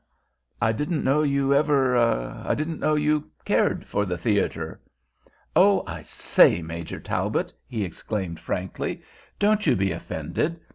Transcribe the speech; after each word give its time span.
I 0.59 0.71
didn't 0.71 1.03
know 1.03 1.21
you 1.21 1.53
ever—I 1.53 2.55
didn't 2.55 2.79
know 2.79 2.95
you 2.95 3.29
cared 3.45 3.85
for 3.85 4.03
the 4.03 4.17
theater. 4.17 4.81
Oh, 5.55 5.83
I 5.85 6.01
say, 6.01 6.59
Major 6.63 6.99
Talbot," 6.99 7.53
he 7.67 7.83
exclaimed 7.85 8.39
frankly, 8.39 9.03
"don't 9.37 9.67
you 9.67 9.75
be 9.75 9.91
offended. 9.91 10.59